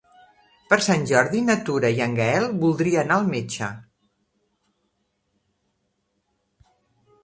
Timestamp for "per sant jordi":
0.69-1.41